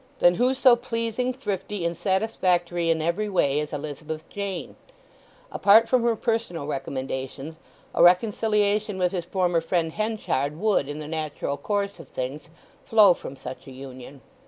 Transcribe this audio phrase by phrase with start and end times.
[0.17, 4.75] Then who so pleasing, thrifty, and satisfactory in every way as Elizabeth Jane?
[5.51, 7.53] Apart from her personal recommendations
[7.93, 12.49] a reconciliation with his former friend Henchard would, in the natural course of things,
[12.83, 14.21] flow from such a union.